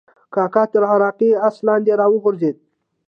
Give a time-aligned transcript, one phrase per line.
[0.33, 2.57] کاکا تر عراقي آس لاندې راوغورځېد.